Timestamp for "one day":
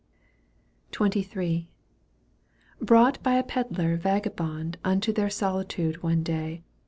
6.01-6.63